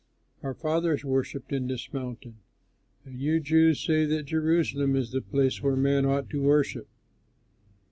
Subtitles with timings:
[0.41, 2.37] Our fathers worshipped in this mountain;
[3.05, 6.87] and you Jews say that Jerusalem is the place where men ought to worship."